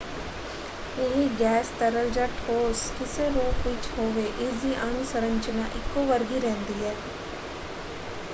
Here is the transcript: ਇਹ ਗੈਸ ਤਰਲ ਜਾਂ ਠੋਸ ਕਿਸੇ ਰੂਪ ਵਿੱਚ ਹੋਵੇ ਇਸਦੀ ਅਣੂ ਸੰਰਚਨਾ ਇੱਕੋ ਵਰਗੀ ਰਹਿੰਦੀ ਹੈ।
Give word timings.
ਇਹ 0.99 1.27
ਗੈਸ 1.39 1.67
ਤਰਲ 1.79 2.09
ਜਾਂ 2.09 2.27
ਠੋਸ 2.37 2.81
ਕਿਸੇ 2.97 3.29
ਰੂਪ 3.29 3.67
ਵਿੱਚ 3.67 3.87
ਹੋਵੇ 3.99 4.25
ਇਸਦੀ 4.39 4.75
ਅਣੂ 4.79 5.03
ਸੰਰਚਨਾ 5.03 5.67
ਇੱਕੋ 5.75 6.05
ਵਰਗੀ 6.05 6.39
ਰਹਿੰਦੀ 6.39 6.83
ਹੈ। 6.83 6.95